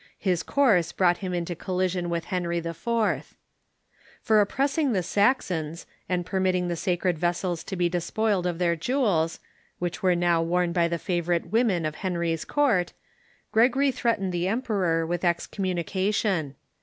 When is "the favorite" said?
10.87-11.51